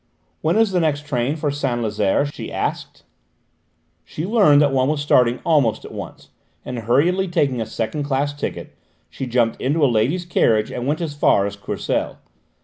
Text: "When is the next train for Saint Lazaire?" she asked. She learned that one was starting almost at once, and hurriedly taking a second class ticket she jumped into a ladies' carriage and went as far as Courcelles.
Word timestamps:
"When 0.41 0.55
is 0.55 0.71
the 0.71 0.79
next 0.79 1.05
train 1.05 1.35
for 1.35 1.51
Saint 1.51 1.83
Lazaire?" 1.83 2.25
she 2.25 2.51
asked. 2.51 3.03
She 4.03 4.25
learned 4.25 4.59
that 4.63 4.71
one 4.71 4.89
was 4.89 4.99
starting 4.99 5.37
almost 5.45 5.85
at 5.85 5.91
once, 5.91 6.29
and 6.65 6.79
hurriedly 6.79 7.27
taking 7.27 7.61
a 7.61 7.67
second 7.67 8.01
class 8.05 8.33
ticket 8.33 8.75
she 9.11 9.27
jumped 9.27 9.61
into 9.61 9.85
a 9.85 9.85
ladies' 9.85 10.25
carriage 10.25 10.71
and 10.71 10.87
went 10.87 11.01
as 11.01 11.13
far 11.13 11.45
as 11.45 11.55
Courcelles. 11.55 12.17